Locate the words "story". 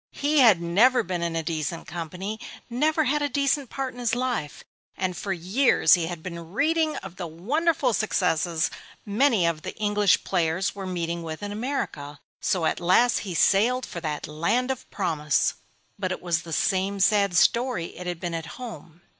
17.37-17.95